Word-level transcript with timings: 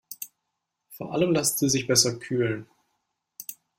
Vor 0.89 1.13
allem 1.13 1.31
lassen 1.31 1.57
sie 1.59 1.69
sich 1.69 1.85
besser 1.85 2.17
kühlen. 2.17 2.65